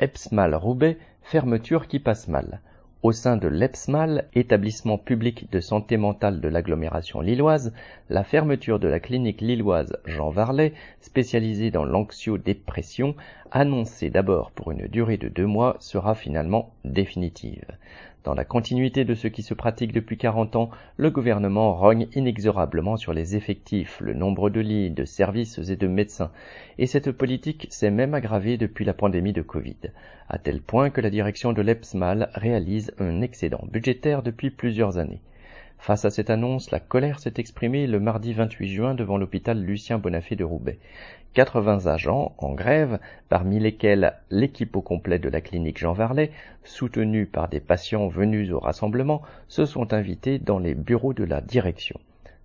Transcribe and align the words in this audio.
Epsmal 0.00 0.54
Roubaix, 0.54 0.96
fermeture 1.22 1.86
qui 1.86 1.98
passe 1.98 2.26
mal. 2.26 2.60
Au 3.02 3.12
sein 3.12 3.36
de 3.36 3.48
l'EPSMAL, 3.48 4.28
établissement 4.34 4.96
public 4.96 5.50
de 5.52 5.60
santé 5.60 5.98
mentale 5.98 6.40
de 6.40 6.48
l'agglomération 6.48 7.20
lilloise, 7.20 7.74
la 8.08 8.24
fermeture 8.24 8.78
de 8.78 8.88
la 8.88 8.98
clinique 8.98 9.42
lilloise 9.42 9.98
Jean 10.06 10.30
Varlet, 10.30 10.72
spécialisée 11.00 11.70
dans 11.70 11.84
l'anxio-dépression, 11.84 13.14
annoncée 13.50 14.08
d'abord 14.08 14.50
pour 14.52 14.70
une 14.70 14.86
durée 14.86 15.18
de 15.18 15.28
deux 15.28 15.46
mois, 15.46 15.76
sera 15.80 16.14
finalement 16.14 16.72
définitive. 16.86 17.66
Dans 18.22 18.34
la 18.34 18.44
continuité 18.44 19.06
de 19.06 19.14
ce 19.14 19.28
qui 19.28 19.42
se 19.42 19.54
pratique 19.54 19.92
depuis 19.92 20.18
40 20.18 20.54
ans, 20.54 20.70
le 20.98 21.10
gouvernement 21.10 21.74
rogne 21.74 22.06
inexorablement 22.14 22.98
sur 22.98 23.14
les 23.14 23.34
effectifs, 23.34 23.98
le 24.00 24.12
nombre 24.12 24.50
de 24.50 24.60
lits, 24.60 24.90
de 24.90 25.06
services 25.06 25.58
et 25.70 25.76
de 25.76 25.86
médecins. 25.86 26.30
Et 26.76 26.86
cette 26.86 27.12
politique 27.12 27.66
s'est 27.70 27.90
même 27.90 28.12
aggravée 28.12 28.58
depuis 28.58 28.84
la 28.84 28.92
pandémie 28.92 29.32
de 29.32 29.40
Covid, 29.40 29.76
à 30.28 30.36
tel 30.36 30.60
point 30.60 30.90
que 30.90 31.00
la 31.00 31.08
direction 31.08 31.54
de 31.54 31.62
l'EPSMAL 31.62 32.28
réalise 32.34 32.92
un 32.98 33.22
excédent 33.22 33.64
budgétaire 33.72 34.22
depuis 34.22 34.50
plusieurs 34.50 34.98
années. 34.98 35.22
Face 35.80 36.04
à 36.04 36.10
cette 36.10 36.28
annonce, 36.28 36.70
la 36.72 36.78
colère 36.78 37.20
s'est 37.20 37.32
exprimée 37.38 37.86
le 37.86 38.00
mardi 38.00 38.34
28 38.34 38.68
juin 38.68 38.94
devant 38.94 39.16
l'hôpital 39.16 39.58
Lucien 39.58 39.96
Bonafé 39.96 40.36
de 40.36 40.44
Roubaix. 40.44 40.78
80 41.32 41.86
agents 41.86 42.34
en 42.36 42.52
grève, 42.52 42.98
parmi 43.30 43.58
lesquels 43.58 44.12
l'équipe 44.30 44.76
au 44.76 44.82
complet 44.82 45.18
de 45.18 45.30
la 45.30 45.40
clinique 45.40 45.78
Jean 45.78 45.94
Varlet, 45.94 46.32
soutenue 46.64 47.24
par 47.24 47.48
des 47.48 47.60
patients 47.60 48.08
venus 48.08 48.52
au 48.52 48.58
rassemblement, 48.58 49.22
se 49.48 49.64
sont 49.64 49.94
invités 49.94 50.38
dans 50.38 50.58
les 50.58 50.74
bureaux 50.74 51.14
de 51.14 51.24
la 51.24 51.40
direction. 51.40 51.98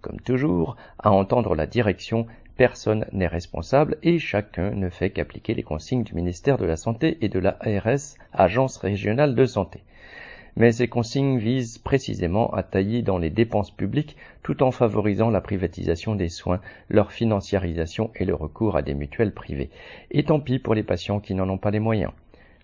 Comme 0.00 0.22
toujours, 0.22 0.76
à 0.98 1.12
entendre 1.12 1.54
la 1.54 1.66
direction, 1.66 2.26
personne 2.56 3.04
n'est 3.12 3.26
responsable 3.26 3.98
et 4.02 4.18
chacun 4.18 4.70
ne 4.70 4.88
fait 4.88 5.10
qu'appliquer 5.10 5.52
les 5.52 5.62
consignes 5.62 6.02
du 6.02 6.14
ministère 6.14 6.56
de 6.56 6.64
la 6.64 6.78
Santé 6.78 7.18
et 7.20 7.28
de 7.28 7.38
la 7.38 7.58
ARS, 7.60 8.16
Agence 8.32 8.78
régionale 8.78 9.34
de 9.34 9.44
santé 9.44 9.82
mais 10.58 10.72
ces 10.72 10.88
consignes 10.88 11.38
visent 11.38 11.78
précisément 11.78 12.52
à 12.52 12.64
tailler 12.64 13.02
dans 13.02 13.16
les 13.16 13.30
dépenses 13.30 13.70
publiques 13.70 14.16
tout 14.42 14.64
en 14.64 14.72
favorisant 14.72 15.30
la 15.30 15.40
privatisation 15.40 16.16
des 16.16 16.28
soins, 16.28 16.60
leur 16.88 17.12
financiarisation 17.12 18.10
et 18.16 18.24
le 18.24 18.34
recours 18.34 18.76
à 18.76 18.82
des 18.82 18.94
mutuelles 18.94 19.32
privées. 19.32 19.70
Et 20.10 20.24
tant 20.24 20.40
pis 20.40 20.58
pour 20.58 20.74
les 20.74 20.82
patients 20.82 21.20
qui 21.20 21.34
n'en 21.34 21.48
ont 21.48 21.58
pas 21.58 21.70
les 21.70 21.78
moyens. 21.78 22.10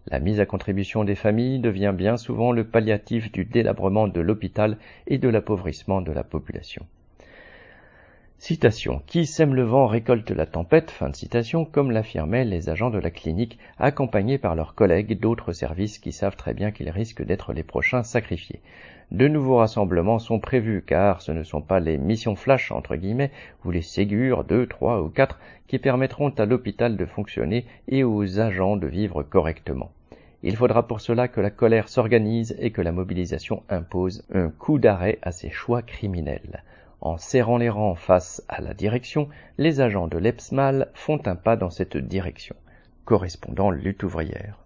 La 0.08 0.18
mise 0.18 0.40
à 0.40 0.44
contribution 0.44 1.04
des 1.04 1.14
familles 1.14 1.60
devient 1.60 1.94
bien 1.96 2.16
souvent 2.16 2.50
le 2.50 2.64
palliatif 2.64 3.30
du 3.30 3.44
délabrement 3.44 4.08
de 4.08 4.20
l'hôpital 4.20 4.76
et 5.06 5.18
de 5.18 5.28
l'appauvrissement 5.28 6.02
de 6.02 6.10
la 6.10 6.24
population. 6.24 6.84
Citation. 8.38 9.00
Qui 9.06 9.24
sème 9.24 9.54
le 9.54 9.62
vent 9.62 9.86
récolte 9.86 10.30
la 10.30 10.44
tempête, 10.44 10.90
fin 10.90 11.08
de 11.08 11.16
citation, 11.16 11.64
comme 11.64 11.90
l'affirmaient 11.90 12.44
les 12.44 12.68
agents 12.68 12.90
de 12.90 12.98
la 12.98 13.10
clinique, 13.10 13.58
accompagnés 13.78 14.36
par 14.36 14.54
leurs 14.54 14.74
collègues 14.74 15.18
d'autres 15.18 15.52
services 15.52 15.98
qui 15.98 16.12
savent 16.12 16.36
très 16.36 16.52
bien 16.52 16.70
qu'ils 16.70 16.90
risquent 16.90 17.24
d'être 17.24 17.54
les 17.54 17.62
prochains 17.62 18.02
sacrifiés. 18.02 18.60
De 19.10 19.28
nouveaux 19.28 19.56
rassemblements 19.56 20.18
sont 20.18 20.40
prévus, 20.40 20.82
car 20.86 21.22
ce 21.22 21.32
ne 21.32 21.42
sont 21.42 21.62
pas 21.62 21.80
les 21.80 21.96
missions 21.96 22.36
flash, 22.36 22.70
entre 22.70 22.96
guillemets, 22.96 23.30
ou 23.64 23.70
les 23.70 23.82
ségures, 23.82 24.44
deux, 24.44 24.66
trois 24.66 25.00
ou 25.00 25.08
quatre, 25.08 25.38
qui 25.66 25.78
permettront 25.78 26.30
à 26.30 26.44
l'hôpital 26.44 26.98
de 26.98 27.06
fonctionner 27.06 27.64
et 27.88 28.04
aux 28.04 28.40
agents 28.40 28.76
de 28.76 28.86
vivre 28.86 29.22
correctement. 29.22 29.90
Il 30.42 30.56
faudra 30.56 30.86
pour 30.86 31.00
cela 31.00 31.28
que 31.28 31.40
la 31.40 31.48
colère 31.48 31.88
s'organise 31.88 32.54
et 32.58 32.72
que 32.72 32.82
la 32.82 32.92
mobilisation 32.92 33.62
impose 33.70 34.22
un 34.34 34.50
coup 34.50 34.78
d'arrêt 34.78 35.18
à 35.22 35.32
ces 35.32 35.48
choix 35.48 35.80
criminels. 35.80 36.62
En 37.04 37.18
serrant 37.18 37.58
les 37.58 37.68
rangs 37.68 37.94
face 37.94 38.42
à 38.48 38.62
la 38.62 38.72
direction, 38.72 39.28
les 39.58 39.82
agents 39.82 40.08
de 40.08 40.16
l'EPSMAL 40.16 40.90
font 40.94 41.20
un 41.26 41.36
pas 41.36 41.54
dans 41.54 41.68
cette 41.68 41.98
direction. 41.98 42.56
Correspondant 43.04 43.70
lutte 43.70 44.02
ouvrière. 44.04 44.63